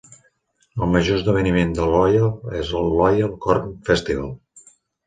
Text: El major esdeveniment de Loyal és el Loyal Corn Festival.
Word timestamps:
El 0.85 0.89
major 0.95 1.19
esdeveniment 1.21 1.75
de 1.81 1.91
Loyal 1.91 2.57
és 2.63 2.75
el 2.83 2.91
Loyal 2.99 3.39
Corn 3.47 3.73
Festival. 3.93 4.39